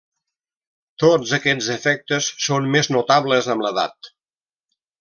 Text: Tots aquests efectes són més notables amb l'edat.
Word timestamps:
Tots 1.03 1.33
aquests 1.37 1.67
efectes 1.75 2.31
són 2.47 2.71
més 2.77 2.91
notables 2.97 3.51
amb 3.57 3.67
l'edat. 3.67 4.13